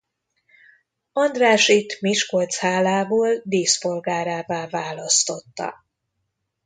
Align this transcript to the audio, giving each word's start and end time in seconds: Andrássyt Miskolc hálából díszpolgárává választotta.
Andrássyt 1.13 2.01
Miskolc 2.01 2.55
hálából 2.57 3.41
díszpolgárává 3.43 4.67
választotta. 4.67 5.85